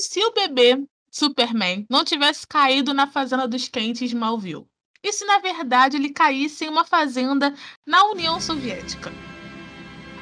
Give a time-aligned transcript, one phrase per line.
[0.00, 4.66] se o bebê Superman não tivesse caído na fazenda dos quentes Malville?
[5.02, 7.54] E se na verdade ele caísse em uma fazenda
[7.86, 9.12] na União Soviética?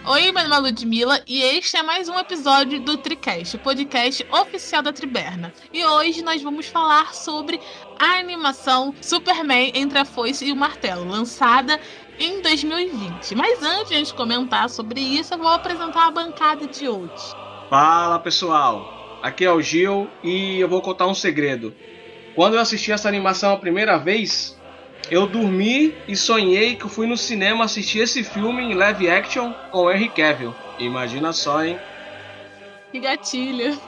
[0.06, 4.26] Oi, meu nome é Ludmilla e este é mais um episódio do Tricast, o podcast
[4.32, 5.52] oficial da Triberna.
[5.72, 7.60] E hoje nós vamos falar sobre
[7.98, 11.78] a animação Superman entre a foice e o martelo, lançada
[12.18, 13.34] em 2020.
[13.34, 17.34] Mas antes de comentar sobre isso, eu vou apresentar a bancada de hoje.
[17.68, 21.74] Fala pessoal, aqui é o Gil e eu vou contar um segredo.
[22.34, 24.56] Quando eu assisti essa animação a primeira vez,
[25.10, 29.52] eu dormi e sonhei que eu fui no cinema assistir esse filme em live action
[29.70, 30.54] com Henry Cavill.
[30.78, 31.78] Imagina só, hein?
[32.92, 33.78] Que gatilho.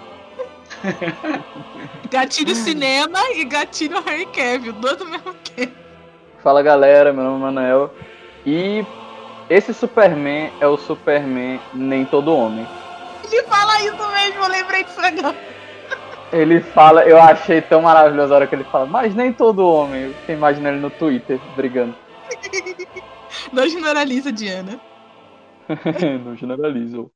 [2.11, 5.75] gatilho cinema e gatilho Henry Cavill, dois do mesmo tempo.
[6.43, 7.95] Fala galera, meu nome é Manuel.
[8.47, 8.85] E
[9.51, 12.67] esse Superman é o Superman nem todo homem.
[13.31, 15.37] Ele fala isso mesmo, eu lembrei disso agora.
[16.33, 20.13] Ele fala, eu achei tão maravilhoso a hora que ele fala, mas nem todo homem.
[20.13, 21.95] Você imagina ele no Twitter brigando.
[23.53, 24.81] Não generaliza, Diana.
[26.25, 27.07] Não generaliza.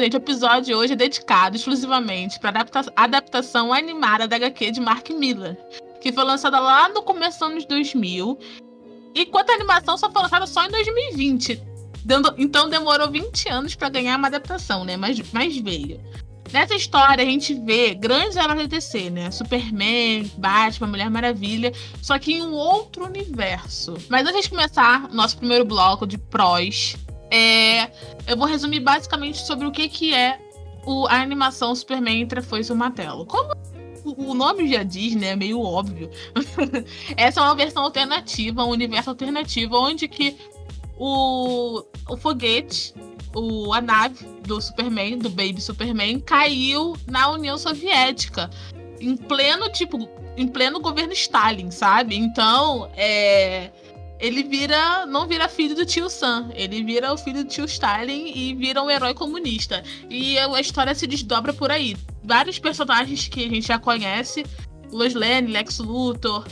[0.00, 5.08] Gente, o episódio hoje é dedicado exclusivamente para adapta adaptação animada da HQ de Mark
[5.10, 5.56] Miller,
[6.00, 8.38] que foi lançada lá no começo dos anos 2000.
[9.14, 11.62] Enquanto a animação só foi lançada só em 2020.
[12.04, 14.96] Dando, então demorou 20 anos para ganhar uma adaptação, né?
[14.96, 16.00] Mas, mas veio.
[16.52, 19.30] Nessa história a gente vê grandes heróis da DC, né?
[19.30, 23.94] Superman, Batman, Mulher Maravilha, só que em um outro universo.
[24.08, 26.96] Mas antes de começar nosso primeiro bloco de prós,
[27.30, 27.90] é,
[28.26, 30.38] eu vou resumir basicamente sobre o que, que é
[30.84, 33.24] o, a animação Superman entre a Foice e o Martelo.
[33.24, 33.54] Como
[34.04, 35.36] o nome já diz, né?
[35.36, 36.10] Meio óbvio.
[37.16, 40.36] Essa é uma versão alternativa, um universo alternativo, onde que
[40.96, 42.94] o, o foguete,
[43.34, 48.50] o, a nave do Superman, do Baby Superman, caiu na União Soviética.
[49.00, 52.16] Em pleno, tipo, em pleno governo Stalin, sabe?
[52.16, 53.70] Então, é
[54.20, 55.06] ele vira.
[55.06, 56.50] não vira filho do tio Sam.
[56.54, 59.82] Ele vira o filho do tio Stalin e vira um herói comunista.
[60.08, 61.96] E a história se desdobra por aí.
[62.22, 64.44] Vários personagens que a gente já conhece.
[64.92, 66.44] Lois Lane, Lex Luthor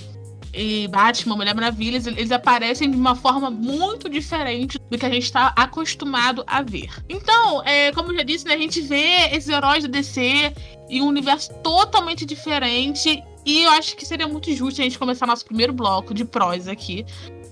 [0.55, 5.25] e Batman, Mulher Maravilha, eles aparecem de uma forma muito diferente do que a gente
[5.25, 6.91] está acostumado a ver.
[7.09, 10.53] Então, é, como eu já disse, né, a gente vê esses heróis do DC
[10.89, 13.23] em um universo totalmente diferente.
[13.45, 16.69] E eu acho que seria muito justo a gente começar nosso primeiro bloco de prós
[16.69, 17.05] aqui,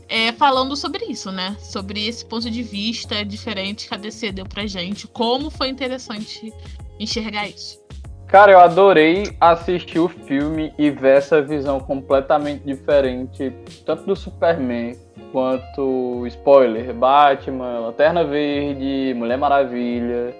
[0.09, 1.56] é, falando sobre isso, né?
[1.59, 5.06] Sobre esse ponto de vista diferente que a DC deu pra gente.
[5.06, 6.53] Como foi interessante
[6.99, 7.84] enxergar isso.
[8.27, 13.53] Cara, eu adorei assistir o filme e ver essa visão completamente diferente,
[13.84, 14.97] tanto do Superman
[15.31, 20.34] quanto, spoiler, Batman, Lanterna Verde, Mulher Maravilha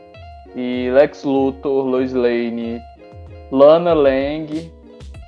[0.55, 2.81] e Lex Luthor, Lois Lane,
[3.53, 4.73] Lana Lang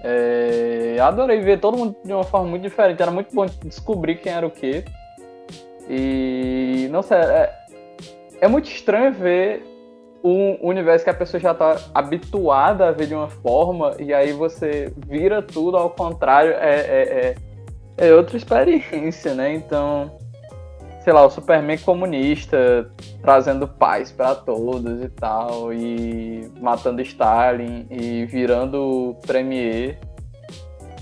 [0.02, 3.00] é, adorei ver todo mundo de uma forma muito diferente.
[3.00, 4.84] Era muito bom descobrir quem era o quê.
[5.88, 7.54] E não sei, é,
[8.40, 9.62] é muito estranho ver
[10.22, 14.32] um universo que a pessoa já está habituada a ver de uma forma e aí
[14.32, 16.52] você vira tudo ao contrário.
[16.52, 17.34] É, é,
[17.98, 19.54] é, é outra experiência, né?
[19.54, 20.18] Então,
[21.08, 22.92] sei lá, o Superman comunista
[23.22, 29.98] trazendo paz para todos e tal, e matando Stalin e virando Premier.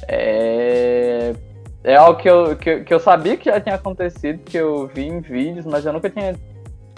[0.07, 1.35] É,
[1.83, 5.09] é algo que eu, que, que eu sabia que já tinha acontecido, que eu vi
[5.09, 6.37] em vídeos, mas eu nunca tinha.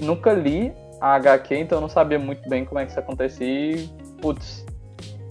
[0.03, 0.71] Nunca li
[1.01, 3.89] a HQ, então eu não sabia muito bem como é que isso acontecia e,
[4.21, 4.67] putz,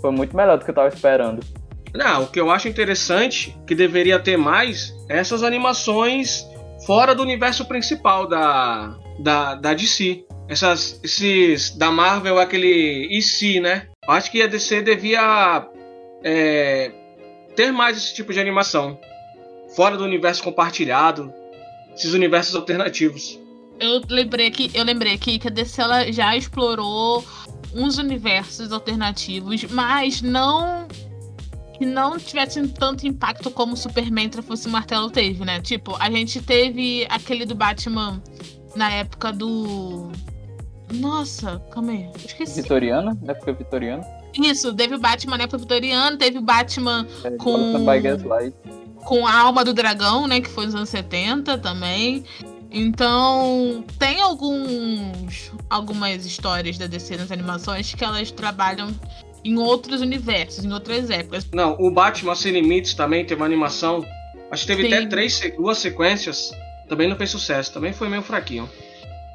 [0.02, 1.46] foi muito melhor do que eu tava esperando.
[1.94, 6.57] Não, o que eu acho interessante, que deveria ter mais, é essas animações
[6.88, 10.26] fora do universo principal da, da, da DC.
[10.48, 13.88] Essas, esses da Marvel, aquele EC, né?
[14.08, 15.68] Eu acho que a DC devia
[16.24, 16.90] é,
[17.58, 18.98] ter mais esse tipo de animação.
[19.76, 21.34] Fora do universo compartilhado,
[21.94, 23.38] esses universos alternativos.
[23.78, 27.24] Eu lembrei que eu lembrei que a DC ela já explorou
[27.76, 30.88] uns universos alternativos, mas não
[31.78, 35.62] que não tivessem tanto impacto como o Superman fosse Martelo teve, né?
[35.62, 38.22] Tipo, a gente teve aquele do Batman
[38.76, 40.12] na época do.
[40.94, 42.10] Nossa, calma aí.
[42.26, 42.62] Esqueci.
[42.62, 43.18] Vitoriana?
[43.22, 44.04] Na época vitoriana?
[44.34, 47.74] Isso, teve o Batman na época vitoriana, teve o Batman é, com.
[49.04, 50.42] com a Alma do Dragão, né?
[50.42, 52.24] Que foi nos anos 70 também.
[52.72, 58.94] Então, tem alguns algumas histórias da DC nas animações que elas trabalham
[59.48, 61.48] em outros universos, em outras épocas.
[61.54, 64.06] Não, o Batman Sem Limites também teve uma animação.
[64.52, 64.94] Acho que teve Sim.
[64.94, 66.52] até três, duas sequências.
[66.90, 68.70] Também não fez sucesso, também foi meio fraquinho.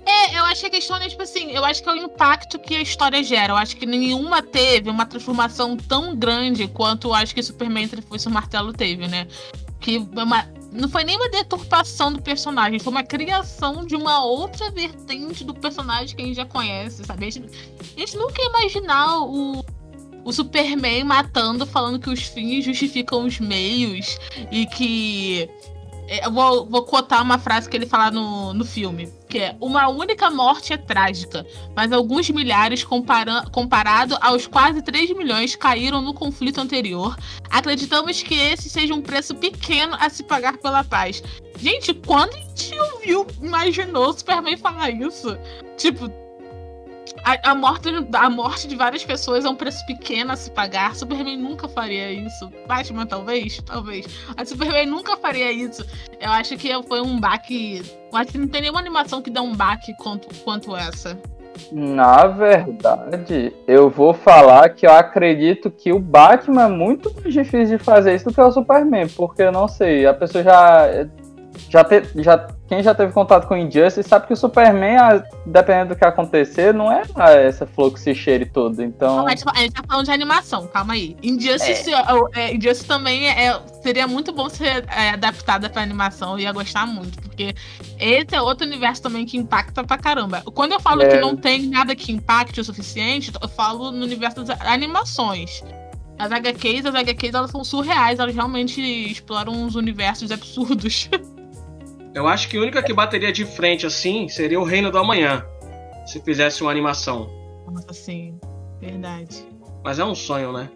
[0.05, 2.59] É, eu acho que a questão é, tipo assim, eu acho que é o impacto
[2.59, 3.53] que a história gera.
[3.53, 8.03] Eu acho que nenhuma teve uma transformação tão grande quanto eu acho que Superman entre
[8.03, 9.27] Foice e o Martelo teve, né?
[9.81, 14.25] Que é uma- não foi nem uma deturpação do personagem, foi uma criação de uma
[14.25, 17.27] outra vertente do personagem que a gente já conhece, sabe?
[17.27, 17.47] A gente,
[17.97, 19.62] a gente nunca ia imaginar o,
[20.25, 24.19] o Superman matando, falando que os fins justificam os meios
[24.51, 25.49] e que.
[26.09, 29.57] é, Eu vou, vou cotar uma frase que ele fala no, no filme, que é
[29.61, 36.01] uma única morte é trágica, mas alguns milhares compara comparado aos quase 3 milhões caíram
[36.03, 37.17] no conflito anterior.
[37.51, 41.23] Acreditamos que esse seja um preço pequeno a se pagar pela paz.
[41.59, 45.37] Gente, quando a gente ouviu, imaginou o Superman falar isso?
[45.77, 46.11] Tipo,
[47.25, 50.95] a, a morte, a morte de várias pessoas é um preço pequeno a se pagar.
[50.95, 52.51] Superman nunca faria isso.
[52.67, 53.61] Batman, talvez?
[53.65, 54.07] Talvez.
[54.37, 55.85] A Superman nunca faria isso.
[56.21, 57.83] Eu acho que foi um baque.
[58.13, 61.19] Eu acho que não tem nenhuma animação que dá um baque quanto, quanto essa.
[61.71, 67.79] Na verdade, eu vou falar que eu acredito que o Batman é muito mais difícil
[67.79, 70.87] de fazer isso do que o Superman, porque eu não sei, a pessoa já.
[71.69, 75.91] Já, te, já quem já teve contato com Injustice sabe que o Superman, ah, dependendo
[75.91, 78.83] do que acontecer, não é ah, essa flor que se cheire todo.
[78.83, 79.27] Então.
[79.27, 81.17] A gente, a gente tá falando de animação, calma aí.
[81.23, 81.91] Injustice,
[82.35, 82.55] é.
[82.55, 87.55] Injustice também é, seria muito bom ser é, adaptada pra animação, ia gostar muito, porque
[87.99, 90.43] esse é outro universo também que impacta pra caramba.
[90.55, 91.09] Quando eu falo É.
[91.09, 95.63] que não tem nada que impacte o suficiente, eu falo no universo das animações.
[96.19, 101.11] As HQs, as HQs, elas são surreais, elas realmente exploram uns universos absurdos.
[102.15, 105.45] Eu acho que a única que bateria de frente assim seria o Reino do Amanhã.
[106.05, 107.31] Se fizesse uma animação.
[107.71, 108.39] Nossa, sim,
[108.81, 109.47] verdade.
[109.83, 110.69] Mas é um sonho, né?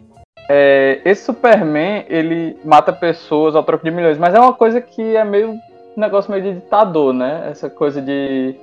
[0.49, 5.17] É, esse Superman, ele mata pessoas ao troco de milhões, mas é uma coisa que
[5.17, 5.61] é meio um
[5.97, 7.49] negócio meio de ditador, né?
[7.51, 8.55] Essa coisa de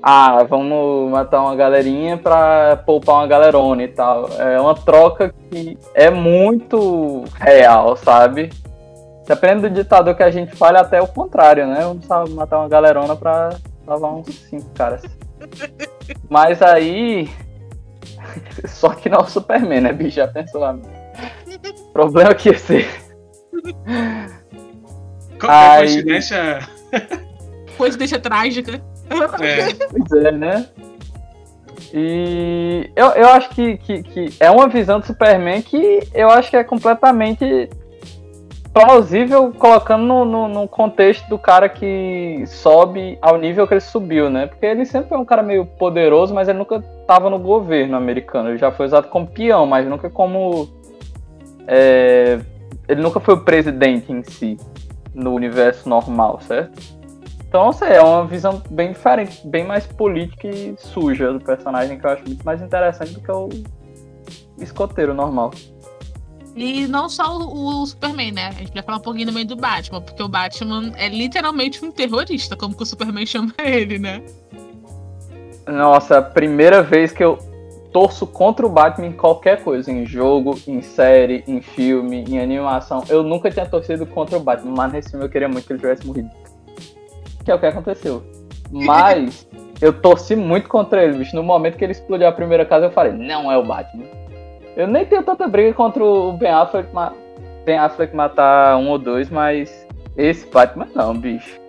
[0.00, 4.28] ah, vamos matar uma galerinha pra poupar uma galerona e tal.
[4.38, 8.50] É uma troca que é muito real, sabe?
[9.26, 11.80] Dependendo do ditador que a gente fale, até o contrário, né?
[11.80, 15.02] Vamos matar uma galerona pra salvar uns cinco caras.
[16.28, 17.30] Mas aí.
[18.66, 20.16] Só que não é o Superman, né, bicho?
[20.16, 20.74] Já pensou lá.
[20.74, 22.86] O problema é que ia ser.
[25.40, 25.78] Qualquer Ai.
[25.78, 26.60] coincidência.
[27.76, 28.80] Coisa deixa trágica.
[29.40, 29.72] É.
[29.90, 30.66] Pois é, né?
[31.92, 36.50] E eu, eu acho que, que, que é uma visão do Superman que eu acho
[36.50, 37.68] que é completamente
[38.74, 44.28] plausível colocando no, no, no contexto do cara que sobe ao nível que ele subiu,
[44.28, 44.48] né?
[44.48, 48.48] Porque ele sempre foi um cara meio poderoso, mas ele nunca estava no governo americano.
[48.48, 50.68] Ele já foi usado como peão, mas nunca como.
[51.68, 52.40] é,
[52.88, 54.58] ele nunca foi o presidente em si,
[55.14, 56.82] no universo normal, certo?
[57.48, 62.04] Então, sei, é uma visão bem diferente, bem mais política e suja do personagem, que
[62.04, 63.48] eu acho muito mais interessante do que o
[64.58, 65.52] escoteiro normal.
[66.56, 68.48] E não só o, o Superman, né?
[68.48, 71.90] A gente vai falar um pouquinho também do Batman, porque o Batman é literalmente um
[71.90, 74.22] terrorista, como que o Superman chama ele, né?
[75.66, 77.38] Nossa, primeira vez que eu
[77.92, 83.04] torço contra o Batman em qualquer coisa, em jogo, em série, em filme, em animação.
[83.08, 85.80] Eu nunca tinha torcido contra o Batman, mas nesse filme eu queria muito que ele
[85.80, 86.30] tivesse morrido.
[87.44, 88.22] Que é o que aconteceu.
[88.72, 89.46] Mas
[89.80, 91.36] eu torci muito contra ele, bicho.
[91.36, 94.06] No momento que ele explodiu a primeira casa, eu falei, não é o Batman.
[94.76, 97.12] Eu nem tenho tanta briga contra o Ben Affleck, ma-
[97.64, 101.60] Ben Affleck matar um ou dois, mas esse Batman não, bicho.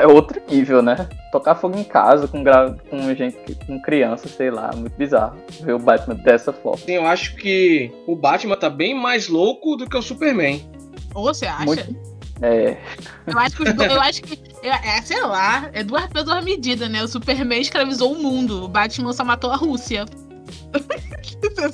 [0.00, 1.08] É outro nível, né?
[1.30, 2.74] Tocar fogo em casa com, gra...
[2.88, 3.36] com gente,
[3.66, 5.36] com criança, sei lá, muito bizarro.
[5.60, 6.78] Ver o Batman dessa forma.
[6.78, 10.60] Sim, eu acho que o Batman tá bem mais louco do que o Superman.
[11.14, 11.64] Ou você acha?
[11.64, 12.10] Muito-
[12.42, 12.78] É,
[13.26, 14.40] Eu acho que dois, eu acho que.
[14.62, 17.02] eu- É, sei lá, é duas duas medidas, né?
[17.02, 20.06] O Superman escravizou o mundo, o Batman só matou a Rússia.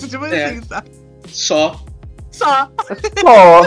[0.09, 0.45] Tipo É.
[0.47, 0.91] assim, sabe?
[1.29, 1.81] Só.
[2.31, 2.71] Só.
[3.21, 3.63] só.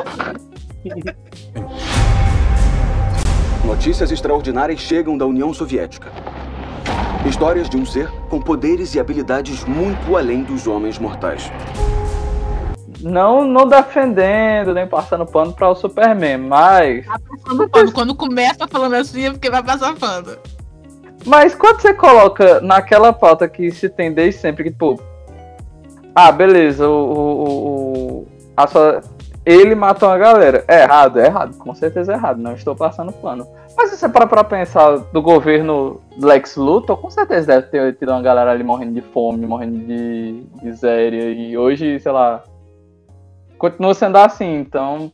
[3.66, 6.12] Notícias extraordinárias chegam da União Soviética.
[7.28, 11.52] Histórias de um ser com poderes e habilidades muito além dos homens mortais.
[13.02, 17.06] Não, não defendendo, nem passando pano para o Superman, mas.
[17.06, 17.92] Tá passando pano.
[17.92, 20.38] Quando começa falando assim é porque vai passar pano.
[21.26, 25.02] Mas quando você coloca naquela pauta que se tem desde sempre, que, tipo.
[26.22, 26.92] Ah, beleza, o.
[26.92, 27.44] o,
[28.24, 29.02] o- a sua-
[29.46, 30.66] ele matou uma galera.
[30.68, 33.48] É errado, é errado, com certeza é errado, não estou passando pano.
[33.78, 38.10] Mas se você para pra pensar do governo Lex Luthor, com certeza deve ter tido
[38.12, 41.32] uma galera ali morrendo de fome, morrendo de miséria.
[41.32, 42.44] E hoje, sei lá,
[43.58, 45.10] continua sendo assim, então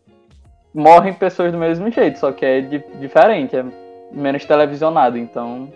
[0.73, 3.63] morrem pessoas do mesmo jeito, só que é di diferente, é
[4.11, 5.69] menos televisionado, então.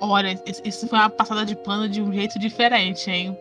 [0.00, 3.36] Olha, isso foi uma passada de pano de um jeito diferente, hein?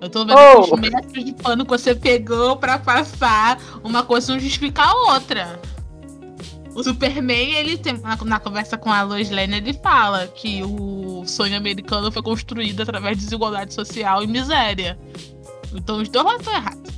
[0.00, 0.74] Eu tô vendo oh.
[0.74, 5.60] os metros de pano que você pegou pra passar uma coisa não justificar a outra.
[6.74, 11.24] O Superman, ele tem, na, na, conversa com a Lois Lane, ele fala que o
[11.26, 14.96] sonho americano foi construído através de desigualdade social e miséria.
[15.74, 16.92] Então os dois estão errados.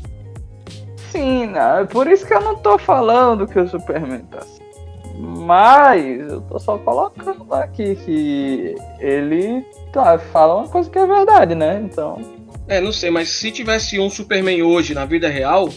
[1.10, 1.84] Sim, né?
[1.90, 4.60] por isso que eu não tô falando que o Superman tá assim.
[5.18, 11.54] Mas eu tô só colocando aqui que ele tá, fala uma coisa que é verdade,
[11.54, 11.80] né?
[11.82, 12.39] Então.
[12.70, 15.68] É, não sei, mas se tivesse um Superman hoje na vida real,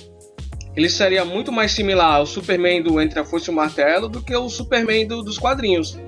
[0.76, 4.22] ele seria muito mais similar ao Superman do Entre a Força e o Martelo do
[4.22, 6.00] que o Superman do, dos quadrinhos.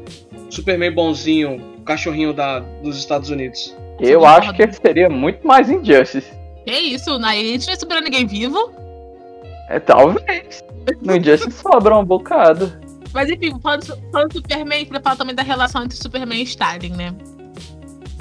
[0.48, 3.75] Superman bonzinho, cachorrinho da, dos Estados Unidos.
[4.00, 6.32] Eu acho que ele seria muito mais Injustice.
[6.63, 7.18] Que isso?
[7.18, 8.72] Na gente não é super ninguém vivo?
[9.70, 10.63] É, talvez.
[11.01, 12.72] No Injustice sobra um bocado.
[13.12, 16.89] Mas enfim, falando, falando do Superman, ele fala também da relação entre Superman e Stalin,
[16.89, 17.15] né?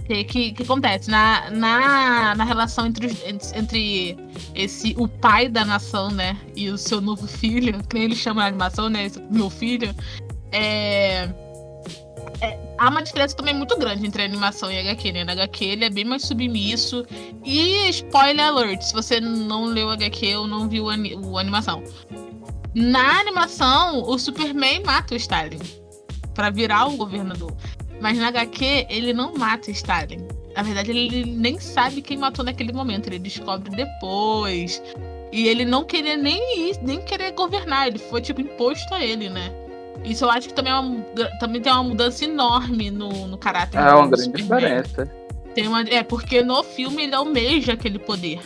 [0.04, 1.11] Que, que, que acontece?
[1.11, 3.08] Na, na, na relação entre,
[3.54, 4.16] entre
[4.54, 6.37] esse, o pai da nação, né?
[6.54, 9.11] E o seu novo filho, que ele chama animação, né?
[9.30, 9.94] Meu filho.
[10.52, 11.28] É,
[12.40, 15.25] é, há uma diferença também muito grande entre a animação e a HQ, né?
[15.25, 17.04] Na HQ ele é bem mais submisso.
[17.44, 21.82] E spoiler alert, se você não leu HQ ou não viu a, a animação.
[22.75, 25.61] Na animação, o Superman mata o Stalin
[26.34, 27.54] para virar o governador.
[28.00, 30.26] Mas na HQ, ele não mata Stalin.
[30.56, 33.08] Na verdade, ele nem sabe quem matou naquele momento.
[33.08, 34.82] Ele descobre depois.
[35.32, 37.88] E ele não queria nem ir, nem querer governar.
[37.88, 39.52] Ele foi, tipo, imposto a ele, né?
[40.04, 41.04] Isso eu acho que também, é uma,
[41.40, 45.10] também tem uma mudança enorme no, no caráter É uma grande diferença.
[45.54, 48.40] Tem uma, é, porque no filme ele almeja aquele poder.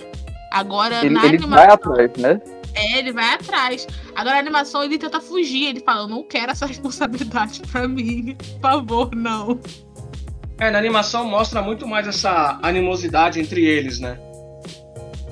[0.52, 1.67] Agora, ele, na ele animação...
[1.67, 2.40] vai atrás, né?
[2.78, 3.87] É, ele vai atrás.
[4.14, 5.66] Agora a animação ele tenta fugir.
[5.66, 8.37] Ele fala: Eu não quero essa responsabilidade pra mim.
[8.37, 9.61] Por favor, não.
[10.58, 14.18] É, na animação mostra muito mais essa animosidade entre eles, né?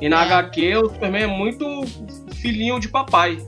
[0.00, 0.24] E na é.
[0.24, 1.64] HQ o Superman é muito
[2.34, 3.38] filhinho de papai.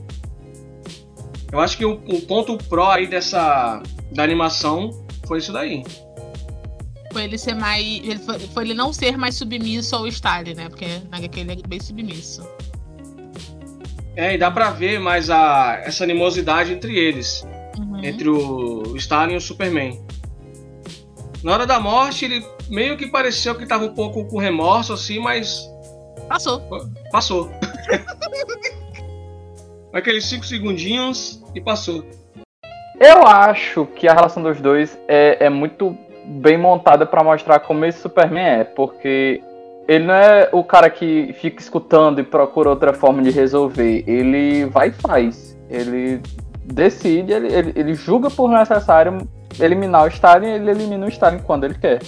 [1.51, 5.83] Eu acho que o, o ponto pró aí dessa da animação foi isso daí.
[7.11, 7.85] Foi ele ser mais.
[7.85, 10.69] Ele foi, foi ele não ser mais submisso ao Stalin, né?
[10.69, 12.47] Porque na HQ ele é bem submisso.
[14.19, 17.47] É, e dá pra ver mais a, essa animosidade entre eles.
[17.77, 18.03] Uhum.
[18.03, 19.97] Entre o Stalin e o Superman.
[21.41, 25.19] Na hora da morte, ele meio que pareceu que tava um pouco com remorso, assim,
[25.19, 25.65] mas.
[26.27, 26.61] Passou.
[27.13, 27.49] Passou.
[29.93, 32.03] Aqueles cinco segundinhos e passou.
[32.99, 37.85] Eu acho que a relação dos dois é, é muito bem montada para mostrar como
[37.85, 39.41] esse Superman é, porque
[39.89, 44.03] ele não é o cara que fica escutando e procura outra forma de resolver.
[44.05, 45.57] Ele vai e faz.
[45.67, 46.21] Ele
[46.63, 49.17] decide, ele, ele, ele julga por necessário
[49.59, 52.01] eliminar o Stalin, ele elimina o Stalin quando ele quer.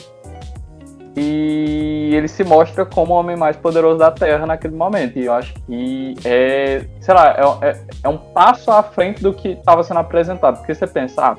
[1.18, 5.18] E ele se mostra como o homem mais poderoso da Terra naquele momento.
[5.18, 9.34] E eu acho que é, sei lá, é, é, é um passo à frente do
[9.34, 10.58] que estava sendo apresentado.
[10.58, 11.38] Porque você pensa, ah,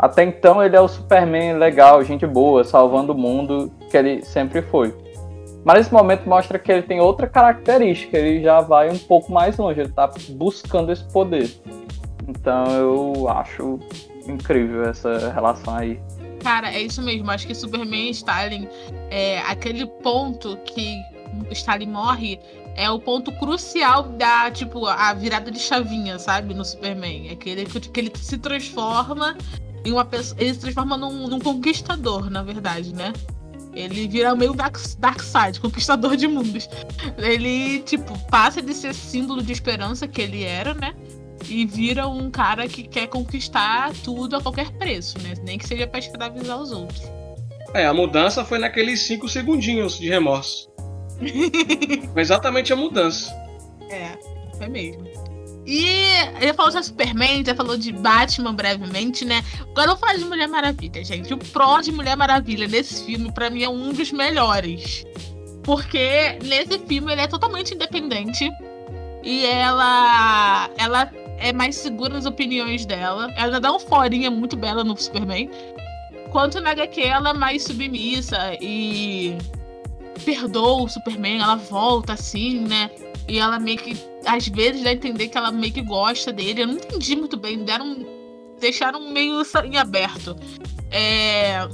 [0.00, 4.60] até então ele é o Superman legal, gente boa, salvando o mundo, que ele sempre
[4.60, 5.03] foi.
[5.64, 9.56] Mas nesse momento mostra que ele tem outra característica, ele já vai um pouco mais
[9.56, 11.50] longe, ele tá buscando esse poder.
[12.28, 13.78] Então eu acho
[14.26, 16.00] incrível essa relação aí.
[16.42, 17.30] Cara, é isso mesmo.
[17.30, 18.68] Acho que Superman e Stalin,
[19.10, 21.00] é, aquele ponto que
[21.52, 22.38] Stalin morre,
[22.76, 26.52] é o ponto crucial da, tipo, a virada de chavinha, sabe?
[26.52, 27.28] No Superman.
[27.28, 29.36] É aquele que, que ele se transforma
[29.84, 30.38] em uma pessoa.
[30.38, 33.12] Ele se transforma num, num conquistador, na verdade, né?
[33.74, 36.68] Ele vira meio Dark, dark Side, conquistador de mundos.
[37.18, 40.94] Ele, tipo, passa de ser símbolo de esperança que ele era, né?
[41.48, 45.34] E vira um cara que quer conquistar tudo a qualquer preço, né?
[45.42, 47.02] Nem que seja pra escravizar os outros.
[47.74, 50.70] É, a mudança foi naqueles cinco segundinhos de remorso.
[52.12, 53.34] foi exatamente a mudança.
[53.90, 54.16] É,
[54.56, 55.04] foi mesmo.
[55.66, 55.86] E
[56.40, 59.42] ele falou de Superman, já falou de Batman brevemente, né?
[59.60, 61.32] Agora eu vou falar de Mulher Maravilha, gente.
[61.32, 65.04] O pró de Mulher Maravilha nesse filme, para mim, é um dos melhores.
[65.62, 68.50] Porque nesse filme ele é totalmente independente.
[69.22, 70.68] E ela.
[70.76, 73.32] Ela é mais segura nas opiniões dela.
[73.36, 75.50] Ela dá um forinha muito bela no Superman.
[76.30, 79.36] Quanto na HQ ela é mais submissa e
[80.24, 82.90] perdoa o Superman, ela volta assim, né?
[83.26, 86.62] E ela meio que, às vezes, dá a entender que ela meio que gosta dele.
[86.62, 88.06] Eu não entendi muito bem, deram.
[88.60, 90.36] Deixaram meio em aberto.
[90.90, 91.66] É.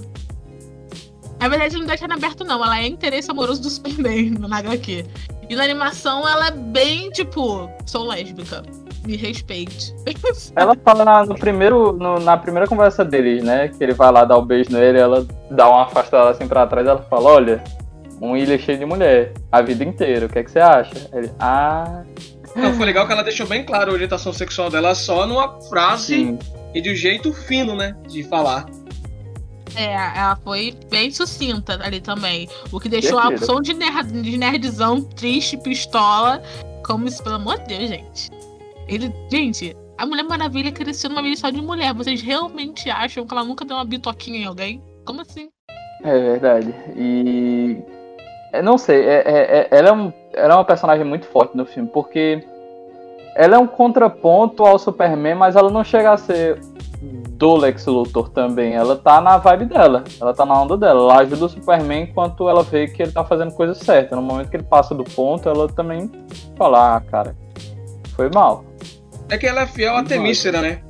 [1.41, 2.63] Na verdade, não deixa em aberto, não.
[2.65, 5.05] Ela é interesse amoroso do Superman no HQ.
[5.49, 8.63] E na animação, ela é bem, tipo, sou lésbica.
[9.05, 9.95] Me respeite.
[10.55, 13.69] Ela fala na, no primeiro, no, na primeira conversa deles, né?
[13.69, 16.87] Que ele vai lá dar um beijo nele, ela dá uma afastada assim pra trás
[16.87, 17.65] ela fala, olha,
[18.21, 21.09] um ilha cheio de mulher, a vida inteira, o que é que você acha?
[21.13, 22.03] Ele, ah.
[22.55, 26.17] Não, foi legal que ela deixou bem claro a orientação sexual dela só numa frase
[26.17, 26.39] Sim.
[26.75, 27.97] e de um jeito fino, né?
[28.09, 28.67] De falar.
[29.77, 32.49] É, ela foi bem sucinta ali também.
[32.73, 36.43] O que deixou a opção de, nerd, de nerdzão triste, pistola,
[36.85, 38.31] como isso, pelo amor de Deus, gente.
[38.89, 41.95] Ele, gente, a Mulher Maravilha cresceu numa vida só de mulher.
[41.95, 44.83] Vocês realmente acham que ela nunca deu uma bitoquinha em alguém?
[45.05, 45.49] Como assim?
[46.03, 46.75] É verdade.
[46.97, 48.00] E.
[48.53, 51.57] Eu não sei, é, é, é, ela, é um, ela é uma personagem muito forte
[51.57, 52.45] no filme, porque
[53.37, 56.59] ela é um contraponto ao Superman, mas ela não chega a ser
[57.01, 58.75] do Lex Luthor também.
[58.75, 61.01] Ela tá na vibe dela, ela tá na onda dela.
[61.01, 64.15] Ela ajuda o Superman enquanto ela vê que ele tá fazendo coisa certa.
[64.15, 66.11] No momento que ele passa do ponto, ela também
[66.57, 67.35] fala, ah, cara,
[68.15, 68.65] foi mal.
[69.31, 70.83] É que ela é fiel a Temícera, né?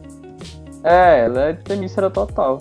[0.82, 2.58] É, ela é Temícera total.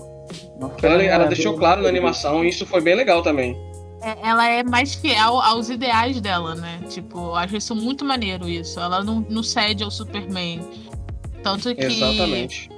[0.84, 3.58] Ela, ela deixou claro na animação e isso foi bem legal também.
[4.01, 6.79] É, ela é mais fiel aos ideais dela, né?
[6.89, 8.79] Tipo, acho isso muito maneiro isso.
[8.79, 10.62] Ela não, não cede ao Superman.
[11.44, 11.84] Tanto que.
[11.84, 12.70] Exatamente.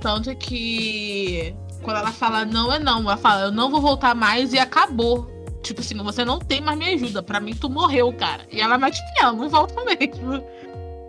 [0.00, 4.52] Tanto que quando ela fala não é não, ela fala, eu não vou voltar mais
[4.52, 5.30] e acabou.
[5.62, 7.22] Tipo assim, você não tem mais minha ajuda.
[7.22, 8.46] Pra mim, tu morreu, cara.
[8.50, 10.42] E ela mais fiel, não volta mesmo.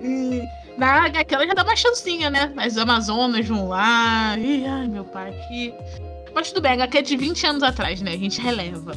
[0.01, 0.43] E
[0.77, 2.51] na aquela já dá uma chancinha, né?
[2.58, 4.38] As Amazonas vão lá.
[4.38, 5.74] E, ai, meu pai, que.
[6.36, 8.13] Mas tudo bem, HQ é de 20 anos atrás, né?
[8.13, 8.96] A gente releva.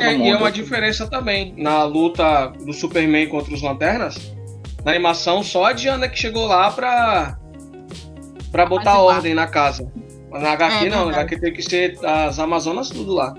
[0.00, 1.54] É, e é uma diferença também.
[1.56, 4.34] Na luta do Superman contra os Lanternas,
[4.84, 7.38] na animação, só a Diana que chegou lá pra
[8.50, 9.90] para botar ordem na casa.
[10.30, 13.34] Na HQ é, não, na HQ tem que ser as Amazonas tudo lá.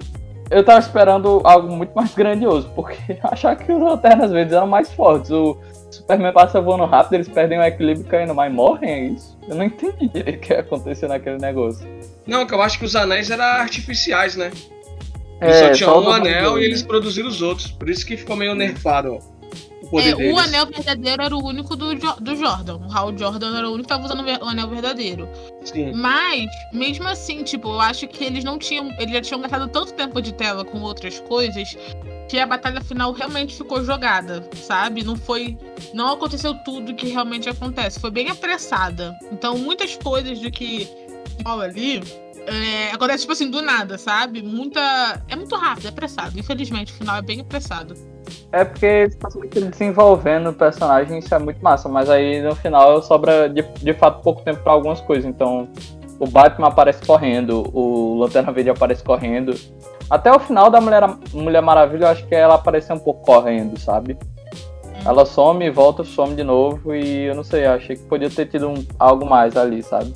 [0.50, 4.68] Eu tava esperando algo muito mais grandioso, porque achar que os Lanternas às vezes eram
[4.68, 5.32] mais fortes.
[5.32, 5.58] O
[5.90, 9.38] Superman passa voando rápido, eles perdem o equilíbrio caindo, mas morrem, é isso?
[9.48, 11.88] Eu não entendi o que aconteceu naquele negócio.
[12.28, 14.52] Não, que eu acho que os anéis eram artificiais, né?
[15.42, 17.68] Eles é, só tinham um anel e eles produziram os outros.
[17.68, 19.20] Por isso que ficou meio nerfado
[19.92, 20.34] poder é, deles.
[20.34, 22.78] O anel verdadeiro era o único do, do Jordan.
[22.78, 25.28] O Hal Jordan era o único que tava usando o anel verdadeiro.
[25.64, 25.92] Sim.
[25.94, 28.90] Mas, mesmo assim, tipo, eu acho que eles não tinham.
[28.98, 31.78] Eles já tinham gastado tanto tempo de tela com outras coisas
[32.30, 35.04] que a batalha final realmente ficou jogada, sabe?
[35.04, 35.58] Não foi.
[35.94, 38.00] Não aconteceu tudo que realmente acontece.
[38.00, 39.16] Foi bem apressada.
[39.32, 40.88] Então, muitas coisas do que
[41.44, 42.02] ali
[42.52, 44.42] é, acontece, tipo assim, do nada, sabe?
[44.42, 45.24] Muita.
[45.28, 46.38] É muito rápido, é apressado.
[46.38, 47.96] Infelizmente, o final é bem apressado.
[48.52, 53.50] É porque estão desenvolvendo o personagem, isso é muito massa, mas aí no final sobra
[53.50, 55.26] de, de fato pouco tempo para algumas coisas.
[55.26, 55.70] Então,
[56.20, 59.56] o Batman aparece correndo, o Lanterna Verde aparece correndo.
[60.10, 63.80] Até o final da Mulher, Mulher Maravilha, eu acho que ela apareceu um pouco correndo,
[63.80, 64.18] sabe?
[65.06, 68.70] Ela some, volta, some de novo e eu não sei, achei que podia ter tido
[68.70, 70.14] um, algo mais ali, sabe?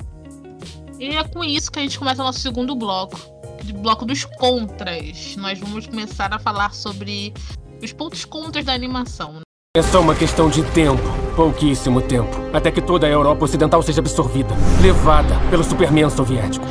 [0.98, 3.18] E é com isso que a gente começa o nosso segundo bloco.
[3.62, 5.36] De bloco dos contras.
[5.36, 7.34] Nós vamos começar a falar sobre
[7.82, 9.34] os pontos contras da animação.
[9.34, 9.40] Né?
[9.76, 11.02] É só uma questão de tempo,
[11.34, 16.64] pouquíssimo tempo, até que toda a Europa Ocidental seja absorvida, levada pelo Superman soviético.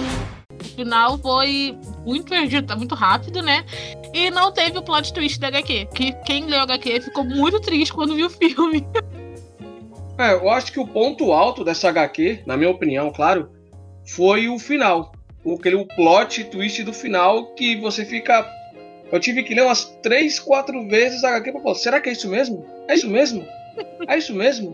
[0.60, 3.64] O final foi muito perdido, muito rápido, né?
[4.12, 5.90] E não teve o plot twist da HQ.
[5.94, 8.84] Que quem leu a HQ ficou muito triste quando viu o filme.
[10.18, 13.50] É, eu acho que o ponto alto dessa HQ, na minha opinião, claro,
[14.06, 15.14] foi o final.
[15.46, 18.44] Aquele plot twist do final que você fica
[19.12, 22.12] eu tive que ler umas três, quatro vezes a HQ pra falar, será que é
[22.12, 22.66] isso mesmo?
[22.88, 23.46] É isso mesmo?
[24.08, 24.74] É isso mesmo?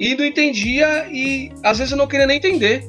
[0.00, 2.88] E não entendia e às vezes eu não queria nem entender.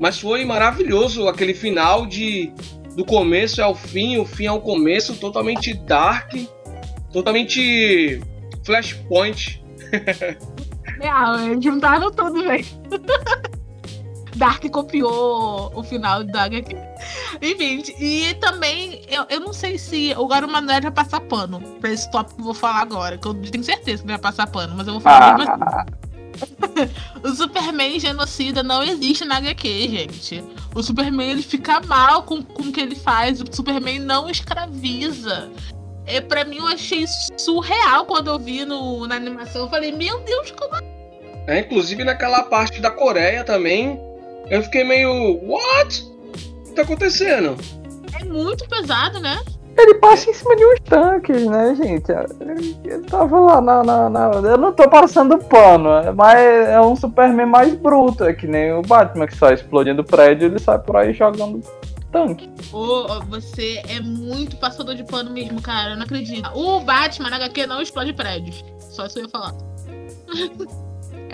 [0.00, 2.52] Mas foi maravilhoso aquele final de
[2.96, 6.32] do começo ao fim, o fim ao começo, totalmente dark,
[7.12, 8.20] totalmente
[8.64, 9.62] flashpoint.
[11.00, 12.64] É, juntaram tudo, velho.
[14.36, 16.76] Dark copiou o final da HQ.
[17.40, 21.90] Enfim, e também, eu, eu não sei se o Garo Manuel vai passar pano pra
[21.90, 24.74] esse tópico que eu vou falar agora, que eu tenho certeza que vai passar pano,
[24.76, 25.92] mas eu vou falar assim.
[27.22, 30.44] o Superman genocida não existe na HQ, gente.
[30.74, 33.40] O Superman ele fica mal com, com o que ele faz.
[33.40, 35.50] O Superman não escraviza.
[36.06, 37.04] É, pra mim, eu achei
[37.36, 39.62] surreal quando eu vi no, na animação.
[39.62, 40.74] Eu falei, meu Deus, como
[41.46, 43.98] é, inclusive naquela parte da Coreia também,
[44.50, 45.10] eu fiquei meio.
[45.46, 46.02] What?
[46.02, 47.56] O que tá acontecendo?
[48.20, 49.40] É muito pesado, né?
[49.76, 52.12] Ele passa em cima de uns tanques, né, gente?
[52.84, 57.46] Ele tava lá na, na, na, Eu não tô passando pano, mas é um Superman
[57.46, 61.14] mais bruto, é que nem o Batman que sai explodindo prédio ele sai por aí
[61.14, 61.62] jogando
[62.12, 62.50] tanque.
[62.70, 65.92] Ô, oh, você é muito passador de pano mesmo, cara.
[65.92, 66.48] Eu não acredito.
[66.54, 68.62] O Batman na HQ não explode prédios.
[68.78, 69.54] Só isso eu ia falar.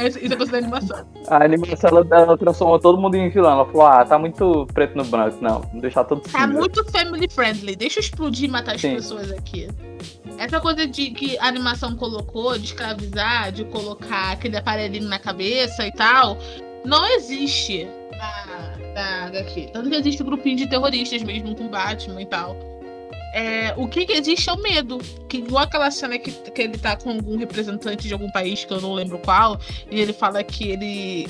[0.07, 1.07] Isso é coisa da animação.
[1.27, 3.51] A animação ela, ela, transformou todo mundo em vilão.
[3.51, 5.39] Ela falou: ah, tá muito preto no branco.
[5.41, 7.75] Não, vamos deixar tudo Tá muito family friendly.
[7.75, 8.95] Deixa eu explodir e matar as Sim.
[8.95, 9.69] pessoas aqui.
[10.39, 15.85] Essa coisa de que a animação colocou, de escravizar, de colocar aquele aparelhinho na cabeça
[15.85, 16.39] e tal,
[16.85, 19.71] não existe na, na HQ.
[19.73, 22.57] Tanto que existe um grupinho de terroristas mesmo com Batman e tal.
[23.39, 24.99] É, o que, existe é o medo.
[25.29, 28.73] Que igual aquela cena que, que ele tá com algum representante de algum país que
[28.73, 31.29] eu não lembro qual, e ele fala que ele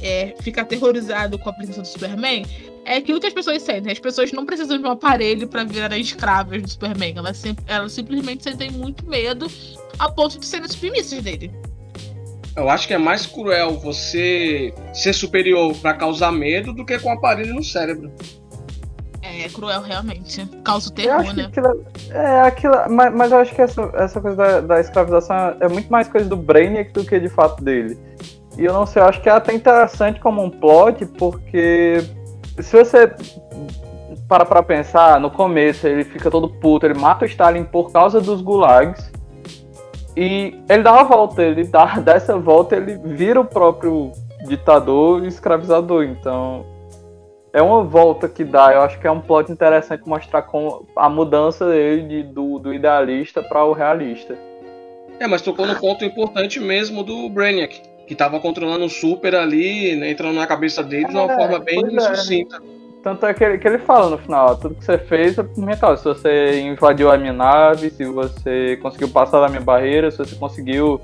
[0.00, 2.46] é, fica aterrorizado com a presença do Superman.
[2.84, 3.90] É aquilo que as pessoas sentem.
[3.90, 7.14] As pessoas não precisam de um aparelho para virarem escravas do Superman.
[7.16, 9.50] Elas, elas simplesmente sentem muito medo
[9.98, 11.50] a ponto de serem submissas dele.
[12.54, 17.08] Eu acho que é mais cruel você ser superior para causar medo do que com
[17.08, 18.12] um aparelho no cérebro.
[19.42, 20.46] É cruel, realmente.
[20.64, 21.44] Causa o terror, né?
[21.44, 25.68] Aquilo, é, aquilo, mas, mas eu acho que essa, essa coisa da, da escravização é
[25.68, 27.98] muito mais coisa do Brainiac do que de fato dele.
[28.56, 32.04] E eu não sei, eu acho que é até interessante como um plot, porque
[32.60, 33.14] se você
[34.28, 38.20] para pra pensar, no começo ele fica todo puto, ele mata o Stalin por causa
[38.20, 39.10] dos gulags.
[40.16, 44.12] E ele dá uma volta, ele dá dessa volta, ele vira o próprio
[44.46, 46.04] ditador e escravizador.
[46.04, 46.66] Então,
[47.58, 48.72] é uma volta que dá.
[48.72, 52.72] Eu acho que é um plot interessante mostrar como a mudança dele de, do, do
[52.72, 54.36] idealista para o realista.
[55.18, 59.96] É, mas tocou no ponto importante mesmo do Brainiac, que estava controlando o Super ali,
[59.96, 62.00] né, entrando na cabeça dele de uma é, forma bem é.
[62.00, 62.62] sucinta.
[63.02, 65.58] Tanto é que ele, que ele fala no final, tudo que você fez é por
[65.58, 66.02] minha causa.
[66.02, 70.36] Se você invadiu a minha nave, se você conseguiu passar da minha barreira, se você
[70.36, 71.00] conseguiu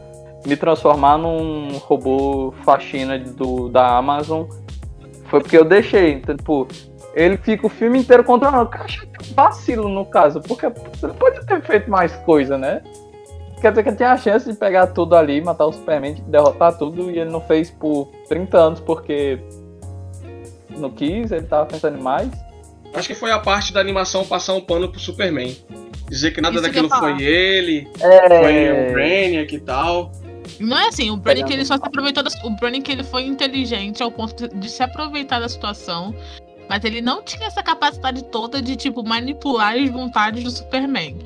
[0.46, 4.44] me transformar num robô faxina do, da Amazon,
[5.34, 6.12] foi porque eu deixei.
[6.12, 6.68] Então, tipo,
[7.12, 8.70] ele fica o filme inteiro controlando.
[8.72, 12.82] Eu acho vacilo no caso, porque você não pode ter feito mais coisa, né?
[13.60, 16.76] Quer dizer que ele tinha a chance de pegar tudo ali, matar o Superman, derrotar
[16.76, 19.40] tudo, e ele não fez por 30 anos porque
[20.76, 22.30] não quis, ele tava pensando mais.
[22.92, 25.56] Acho que foi a parte da animação passar um pano pro Superman.
[26.08, 28.28] Dizer que nada Isso daquilo foi ele, é...
[28.28, 30.12] foi o Brainiac e tal.
[30.60, 34.02] Não é assim, o Brainiac ele só se aproveitou da, O Brainiac ele foi inteligente
[34.02, 36.14] ao ponto de se aproveitar da situação.
[36.68, 41.18] Mas ele não tinha essa capacidade toda de, tipo, manipular as vontades do Superman.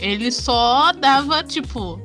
[0.00, 2.00] Ele só dava, tipo,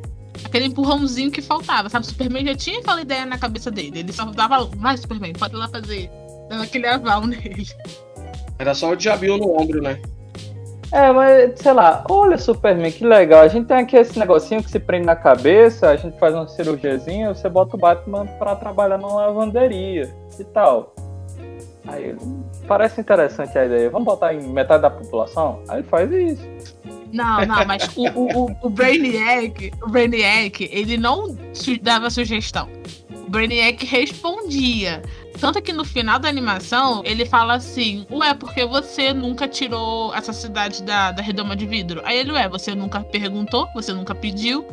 [0.45, 2.05] aquele empurrãozinho que faltava, sabe?
[2.05, 3.99] O Superman já tinha aquela ideia na cabeça dele.
[3.99, 6.09] Ele só dava, vai, Superman, pode ir lá fazer.
[6.49, 7.67] Dava aquele aval nele.
[8.57, 10.01] Era só o diabinho no ombro, né?
[10.91, 13.41] É, mas sei lá, olha Superman, que legal.
[13.41, 16.47] A gente tem aqui esse negocinho que se prende na cabeça, a gente faz uma
[16.47, 20.95] cirurgiazinha, você bota o Batman pra trabalhar numa lavanderia e tal.
[21.87, 22.15] Aí
[22.67, 23.89] parece interessante a ideia.
[23.89, 25.61] Vamos botar em metade da população?
[25.67, 26.47] Aí faz isso.
[27.11, 31.35] Não, não, mas o, o, o, Brainiac, o Brainiac, ele não
[31.81, 32.69] dava sugestão.
[33.27, 35.01] O Brainiac respondia.
[35.39, 40.33] Tanto que no final da animação, ele fala assim: Ué, porque você nunca tirou essa
[40.33, 42.01] cidade da, da redoma de vidro?
[42.03, 44.65] Aí ele, ué, você nunca perguntou, você nunca pediu.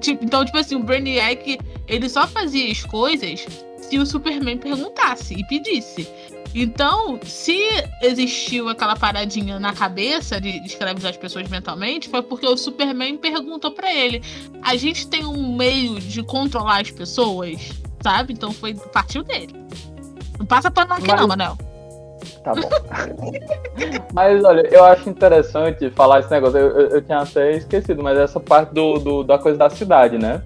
[0.00, 3.46] Tipo, então, tipo assim, o Brainiac, ele só fazia as coisas
[3.78, 6.08] se o Superman perguntasse e pedisse.
[6.54, 7.58] Então, se
[8.02, 13.72] existiu aquela paradinha na cabeça de escravizar as pessoas mentalmente, foi porque o Superman perguntou
[13.72, 14.22] para ele:
[14.62, 17.85] a gente tem um meio de controlar as pessoas?
[18.06, 18.32] Sabe?
[18.32, 19.52] Então foi partiu dele.
[20.38, 21.20] Não passa pano aqui Mas...
[21.20, 21.58] não, Manel.
[22.44, 22.68] Tá bom.
[24.14, 26.56] mas olha, eu acho interessante falar esse negócio.
[26.56, 30.18] Eu, eu, eu tinha até esquecido, mas essa parte do, do, da coisa da cidade,
[30.18, 30.42] né?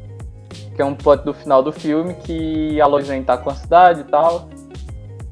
[0.75, 3.55] Que é um plot do final do filme que a Lois Lane tá com a
[3.55, 4.49] cidade e tal.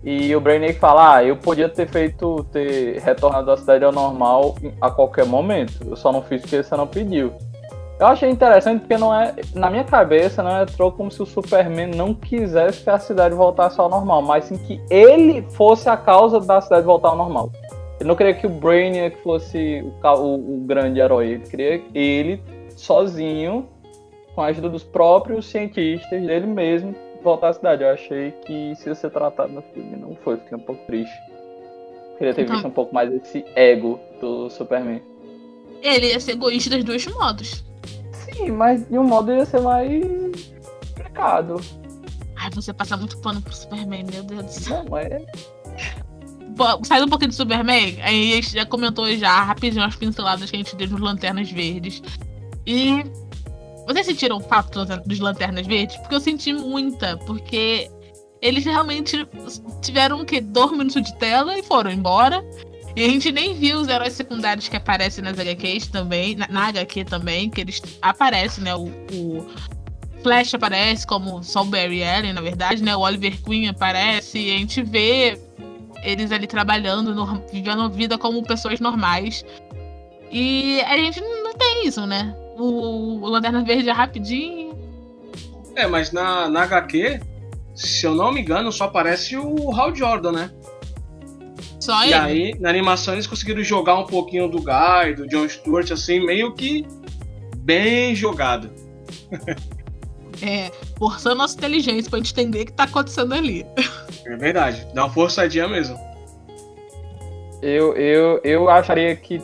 [0.05, 4.55] E o Brainiac fala, ah, eu podia ter feito, ter retornado à cidade ao normal
[4.81, 5.81] a qualquer momento.
[5.87, 7.33] Eu só não fiz porque você não pediu.
[7.99, 11.89] Eu achei interessante porque não é, na minha cabeça, não entrou como se o Superman
[11.89, 16.39] não quisesse que a cidade voltasse ao normal, mas sim que ele fosse a causa
[16.39, 17.51] da cidade voltar ao normal.
[17.99, 22.41] Ele não queria que o Brainiac fosse o, o, o grande herói, ele queria ele
[22.77, 23.69] sozinho,
[24.33, 27.83] com a ajuda dos próprios cientistas, dele mesmo, voltar à cidade.
[27.83, 31.19] Eu achei que isso ia ser tratado no filme, não foi, fiquei um pouco triste.
[32.17, 35.03] Queria ter então, visto um pouco mais esse ego do Superman.
[35.83, 37.68] Ele ia ser egoísta dos dois modos.
[38.39, 40.53] Sim, mas de um modo ia ser mais
[40.95, 41.61] complicado.
[42.37, 44.85] Ai, você passa muito pano pro Superman, meu Deus do céu.
[44.85, 45.25] Não, é.
[46.57, 50.49] pô, saindo um pouquinho do Superman, aí a gente já comentou já rapidinho as pinceladas
[50.51, 52.01] que a gente deu nos Lanternas Verdes.
[52.67, 53.05] E
[53.87, 55.97] vocês sentiram falta dos- dos Lanternas Verdes?
[55.97, 57.91] Porque eu senti muita, porque
[58.41, 59.27] eles realmente
[59.83, 60.41] tiveram o quê?
[60.41, 62.45] Dois minutos de tela e foram embora.
[62.99, 66.67] E a gente nem viu os heróis secundários que aparecem nas HQs também, na, na
[66.69, 68.75] HQ também, que eles aparecem, né?
[68.75, 69.47] O, o
[70.23, 72.97] Flash aparece como só o Barry Allen, na verdade, né?
[72.97, 75.39] O Oliver Queen aparece, e a gente vê
[76.03, 79.45] eles ali trabalhando, no- vivendo a vida como pessoas normais.
[80.33, 82.35] E a gente não tem isso, né?
[82.59, 84.77] O, o Lanterna Verde é rapidinho.
[85.77, 87.21] É, mas na, na HQ,
[87.77, 90.51] se eu não me engano, só aparece o Hal Jordan, né?
[91.89, 92.15] Só E ele.
[92.15, 96.53] aí, na animação, eles conseguiram jogar um pouquinho do Guy, do John Stewart, assim, meio
[96.53, 96.87] que
[97.61, 98.71] bem jogado.
[100.43, 103.65] É, forçando nossa inteligência pra gente entender o que tá acontecendo ali.
[104.27, 105.99] É verdade, dá uma forçadinha mesmo.
[107.63, 109.41] Eu, eu, eu acharia que.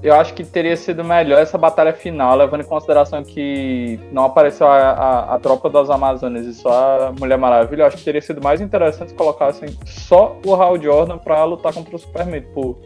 [0.00, 4.66] Eu acho que teria sido melhor essa batalha final, levando em consideração que não apareceu
[4.68, 7.82] a, a, a tropa das Amazonas e só a Mulher Maravilha.
[7.82, 11.74] Eu acho que teria sido mais interessante se colocassem só o Hal Jordan pra lutar
[11.74, 12.42] contra o Superman.
[12.42, 12.78] Tipo,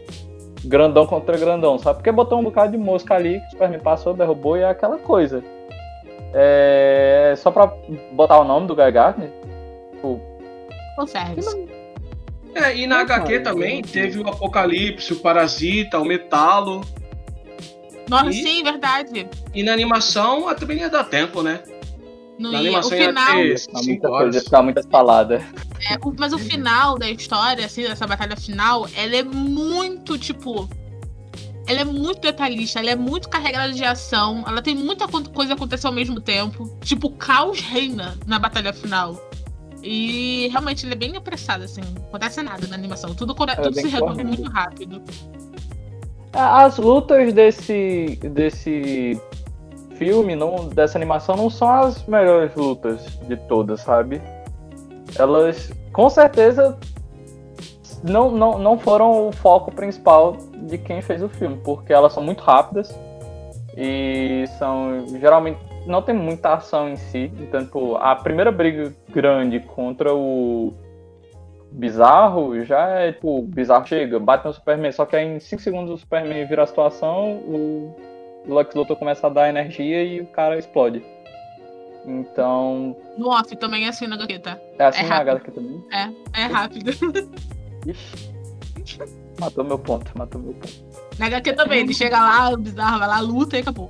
[0.65, 1.97] grandão contra grandão, sabe?
[1.97, 4.97] Porque botou um bocado de mosca ali que o Superman passou, derrubou e é aquela
[4.97, 5.43] coisa.
[6.33, 7.71] É, só pra
[8.13, 9.29] botar o nome do Guy Gardner,
[9.91, 10.19] tipo,
[10.95, 11.41] Consegue.
[12.55, 16.81] É, e na Ah, HQ cara, também teve o Apocalipse, o Parasita, o Metalo.
[18.09, 19.27] Nossa, E- sim, verdade.
[19.53, 21.61] E na animação ah, também ia dar tempo, né?
[22.39, 22.63] Não Na ia.
[22.63, 23.27] O animação ia final.
[23.35, 24.31] ter tá 5 muita horas.
[24.33, 25.43] coisa, tá muitas palavras.
[25.89, 30.67] É, o- mas o final da história, assim, dessa batalha final, ela é muito, tipo.
[31.65, 35.53] Ela é muito detalhista, ela é muito carregada de ação, ela tem muita co- coisa
[35.53, 36.77] acontecendo ao mesmo tempo.
[36.81, 39.17] Tipo, o caos reina na batalha final.
[39.81, 43.13] E realmente ele é bem apressado, assim, não acontece nada na animação.
[43.15, 45.01] Tudo, é tudo se resolve muito rápido.
[46.33, 49.21] As lutas desse, desse
[49.95, 54.21] filme, não, dessa animação, não são as melhores lutas de todas, sabe?
[55.17, 56.77] Elas, com certeza,
[58.03, 60.35] não, não, não foram o foco principal
[60.67, 62.97] de quem fez o filme, porque elas são muito rápidas
[63.77, 67.31] e são, geralmente, não tem muita ação em si.
[67.39, 70.73] Então, tipo, a primeira briga grande contra o
[71.73, 75.61] Bizarro já é tipo, o Bizarro chega, bate no Superman, só que aí em 5
[75.61, 77.95] segundos o Superman vira a situação, o
[78.47, 81.03] Lex Luthor começa a dar energia e o cara explode.
[82.05, 84.57] Então, No off também é assim na HQ, tá?
[84.77, 85.15] é assim É na.
[85.17, 85.83] HQ também.
[85.91, 86.91] É, é rápido.
[87.87, 88.33] Ixi.
[89.39, 90.73] Matou meu ponto, matou meu ponto.
[91.17, 93.89] Na HQ também, ele chega lá, o bizarro, vai lá, luta e acabou.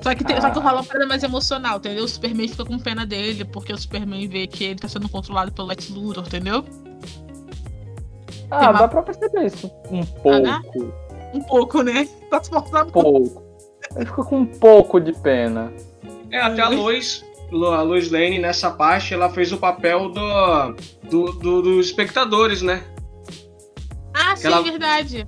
[0.00, 0.62] Só que, tem, só que Ah.
[0.62, 2.04] rola uma parada mais emocional, entendeu?
[2.04, 5.50] O Superman fica com pena dele, porque o Superman vê que ele tá sendo controlado
[5.52, 6.64] pelo Lex Luthor, entendeu?
[8.50, 10.00] Ah, uma- dá pra perceber isso um
[10.46, 10.92] Ah, pouco.
[11.34, 12.08] Um pouco, né?
[12.30, 12.88] Tá se forçando.
[12.88, 13.42] Um pouco.
[13.96, 15.72] Ele fica com um pouco de pena.
[16.30, 20.72] É, até a Lois, a Lois Lane, nessa parte, ela fez o papel do,
[21.10, 22.84] do, do- dos espectadores, né?
[24.14, 25.26] Ah, sim, Ela- verdade.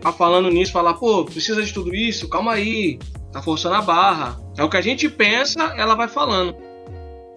[0.00, 2.28] Tá falando nisso, falar, pô, precisa de tudo isso?
[2.28, 2.98] Calma aí,
[3.32, 4.38] tá forçando a barra.
[4.56, 6.54] É o que a gente pensa, ela vai falando.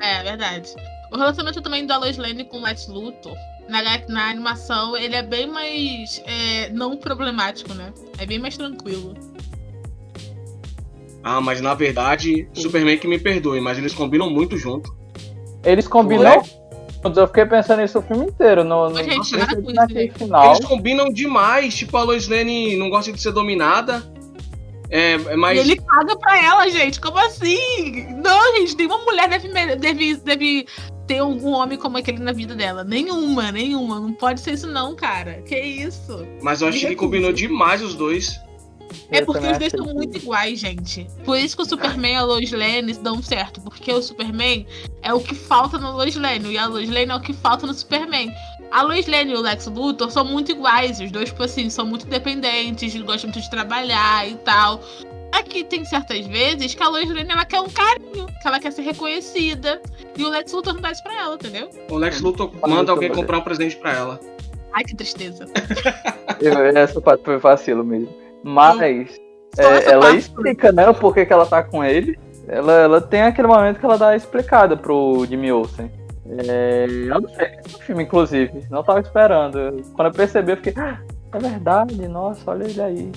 [0.02, 0.70] É, verdade.
[1.12, 3.36] O relacionamento também da Lois Lane com o Lex Luthor,
[3.70, 7.94] na, na animação, ele é bem mais é, não problemático, né?
[8.18, 9.16] É bem mais tranquilo.
[11.24, 14.96] Ah, mas na verdade, Superman que me perdoe, mas eles combinam muito junto.
[15.64, 16.44] Eles combinam.
[17.04, 18.64] Eu fiquei pensando nisso o filme inteiro.
[18.64, 19.36] No, no, gente,
[19.74, 20.18] naquele gente.
[20.20, 20.46] final.
[20.46, 24.04] Eles combinam demais, tipo, a Lois Lane não gosta de ser dominada.
[24.90, 25.58] É, é mais.
[25.58, 27.00] E ele paga pra ela, gente.
[27.00, 28.08] Como assim?
[28.24, 30.68] Não, gente, nenhuma mulher deve, deve, deve
[31.08, 32.84] ter um homem como aquele na vida dela.
[32.84, 34.00] Nenhuma, nenhuma.
[34.00, 35.42] Não pode ser isso, não, cara.
[35.44, 36.26] Que isso?
[36.42, 38.40] Mas eu acho que ele combinou demais os dois.
[39.10, 41.08] É porque os dois são muito iguais, gente.
[41.24, 43.62] Por isso que o Superman e a Lois Lane dão certo.
[43.62, 44.66] Porque o Superman
[45.02, 46.54] é o que falta no Lois Lane.
[46.54, 48.32] E a Lois Lane é o que falta no Superman.
[48.72, 51.00] A Lois Lane e o Lex Luthor são muito iguais.
[51.00, 54.82] Os dois, tipo assim, são muito dependentes, gostam muito de trabalhar e tal.
[55.32, 58.72] Aqui tem certas vezes que a Lois Lane ela quer um carinho, que ela quer
[58.72, 59.82] ser reconhecida.
[60.18, 61.70] E o Lex Luthor não dá isso pra ela, entendeu?
[61.90, 64.20] O Lex Luthor manda alguém comprar um presente pra ela.
[64.74, 65.46] Ai, que tristeza.
[66.42, 68.10] Eu- Essa parte foi vacilo mesmo.
[68.44, 69.20] Mas
[69.58, 70.18] é, ela parte.
[70.20, 72.18] explica, né, o porquê que ela tá com ele.
[72.48, 75.90] Ela, ela tem aquele momento que ela dá a explicada pro Jimmy Olsen.
[76.28, 78.66] É, eu não sei no filme, inclusive.
[78.70, 79.82] Não tava esperando.
[79.94, 80.74] Quando eu percebi, eu fiquei.
[80.78, 81.00] "Ah,
[81.34, 83.12] É verdade, nossa, olha ele aí.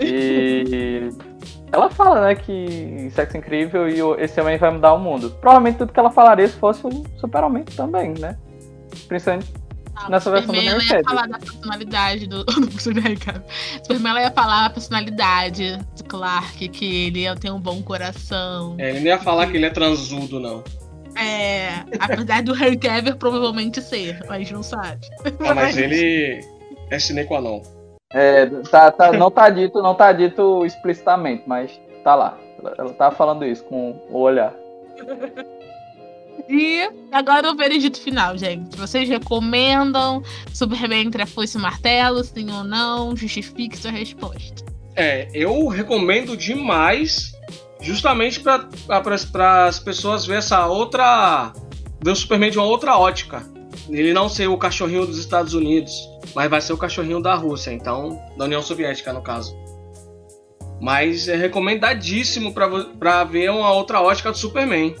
[0.00, 1.08] E
[1.72, 5.30] ela fala, né, que sexo incrível e o- esse homem vai mudar o mundo.
[5.40, 8.36] Provavelmente tudo que ela falaria se fosse o super-homem também, né?
[9.08, 9.52] Principalmente
[9.94, 12.44] Não, Nessa versão do Superman, ela Henry ia falar da personalidade do.
[12.44, 13.44] do Superman, cara.
[13.82, 18.74] Superman ela ia falar a personalidade do Clark, que ele tem um bom coração.
[18.78, 20.64] É, ele não ia falar que ele é transudo, não.
[21.16, 21.84] É.
[21.98, 25.06] Apesar do Henry Cavill provavelmente ser, mas não sabe.
[25.46, 26.40] Ah, mas ele
[26.90, 27.62] é sine qua non.
[28.12, 31.70] É, tá, tá- não tá dito, não tá dito explicitamente, mas
[32.04, 32.38] tá lá.
[32.58, 34.54] Ela- Ela tá falando isso com o olhar.
[36.48, 38.76] E agora o veredito final, gente.
[38.76, 40.22] Vocês recomendam
[40.52, 43.16] Superman entre a foice e o martelo, sim ou não?
[43.16, 44.64] Justifique sua resposta.
[44.94, 47.32] É, eu recomendo demais,
[47.82, 51.52] justamente para as pessoas ver essa outra.
[52.02, 53.44] ver o Superman de uma outra ótica.
[53.88, 55.92] Ele não ser o cachorrinho dos Estados Unidos,
[56.34, 59.56] mas vai ser o cachorrinho da Rússia, então, da União Soviética, no caso.
[60.80, 62.54] Mas é recomendadíssimo
[62.98, 64.94] para ver uma outra ótica do Superman.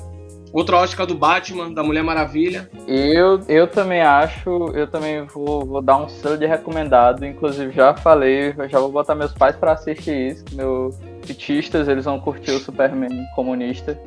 [0.52, 2.68] Outra ótica do Batman, da Mulher Maravilha.
[2.86, 7.24] Eu, eu também acho, eu também vou, vou dar um selo de recomendado.
[7.24, 10.44] Inclusive, já falei, já vou botar meus pais pra assistir isso.
[10.52, 10.94] Meus
[11.26, 13.98] petistas, eles vão curtir o Superman comunista.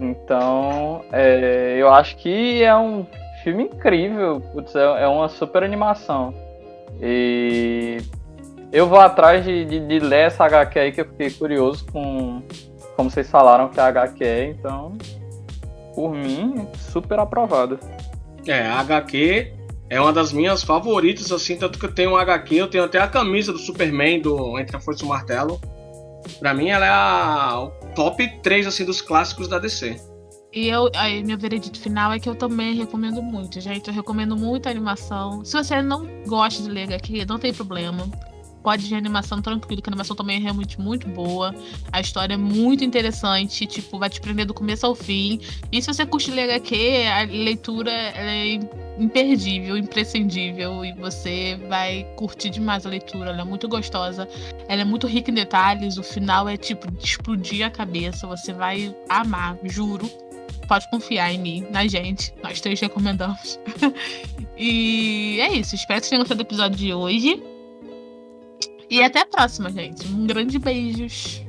[0.00, 3.06] Então, é, eu acho que é um
[3.44, 4.40] filme incrível.
[4.52, 6.34] Putz, é, é uma super animação.
[7.00, 7.98] E
[8.72, 12.42] eu vou atrás de, de, de ler essa HQ aí, que eu fiquei curioso com
[12.96, 14.96] como vocês falaram que a HQ é, então
[15.94, 17.78] por mim, super aprovado.
[18.46, 19.52] É, a HQ
[19.88, 22.98] é uma das minhas favoritas, assim, tanto que eu tenho um HQ, eu tenho até
[22.98, 25.60] a camisa do Superman do Entre a Força e o Martelo.
[26.38, 29.96] Pra mim, ela é a o top 3, assim, dos clássicos da DC.
[30.52, 33.88] E eu, aí, meu veredito final é que eu também recomendo muito, gente.
[33.88, 35.44] Eu recomendo muito a animação.
[35.44, 38.08] Se você não gosta de ler HQ, não tem problema.
[38.64, 41.54] Pode a animação tranquilo, que a animação também é realmente muito boa.
[41.92, 45.38] A história é muito interessante, tipo, vai te prender do começo ao fim.
[45.70, 48.58] E se você curte ler HQ, a leitura é
[48.98, 50.82] imperdível, imprescindível.
[50.82, 53.28] E você vai curtir demais a leitura.
[53.28, 54.26] Ela é muito gostosa.
[54.66, 55.98] Ela é muito rica em detalhes.
[55.98, 58.26] O final é tipo de explodir a cabeça.
[58.26, 60.10] Você vai amar, juro.
[60.66, 62.32] Pode confiar em mim, na gente.
[62.42, 63.60] Nós três recomendamos.
[64.56, 65.74] e é isso.
[65.74, 67.53] Espero que vocês tenham gostado do episódio de hoje.
[68.90, 70.06] E até a próxima, gente.
[70.08, 71.42] Um grande beijos.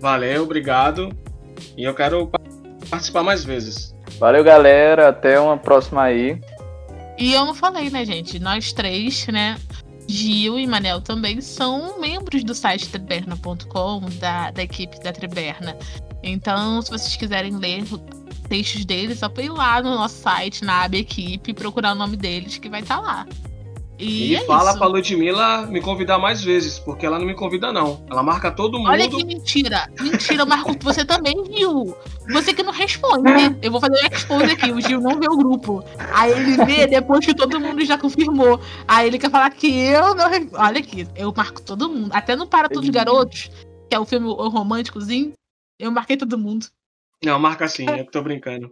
[0.00, 1.10] Valeu, obrigado.
[1.76, 2.40] E eu quero pa-
[2.90, 3.94] participar mais vezes.
[4.18, 5.08] Valeu, galera.
[5.08, 6.40] Até uma próxima aí.
[7.18, 8.38] E eu não falei, né, gente?
[8.38, 9.56] Nós três, né?
[10.08, 15.76] Gil e Manel também são membros do site treberna.com, da, da equipe da Treberna.
[16.22, 17.82] Então, se vocês quiserem ler
[18.48, 21.94] textos deles, só pra ir lá no nosso site, na aba equipe, e procurar o
[21.96, 23.26] nome deles, que vai estar lá.
[23.98, 24.78] E, E, é fala isso.
[24.78, 28.04] pra Ludmilla me convidar mais vezes, porque ela não me convida, não.
[28.10, 28.90] Ela marca todo mundo.
[28.90, 29.90] Olha que mentira.
[30.00, 30.76] Mentira, Marco.
[30.82, 31.96] Você também, Gil.
[32.30, 33.56] Você que não responde.
[33.62, 34.70] Eu vou fazer o expose aqui.
[34.70, 35.82] O Gil não vê o grupo.
[36.12, 38.60] Aí ele vê depois que todo mundo já confirmou.
[38.86, 40.26] Aí ele quer falar que eu não.
[40.54, 41.08] Olha aqui.
[41.16, 42.10] Eu marco todo mundo.
[42.12, 43.50] Até no Para Todos os Garotos,
[43.88, 45.32] que é o filme românticozinho,
[45.78, 46.66] eu marquei todo mundo.
[47.24, 48.70] Não, marca sim, eu que tô brincando.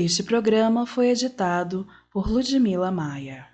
[0.00, 3.48] Este programa foi editado por Ludmila Maia.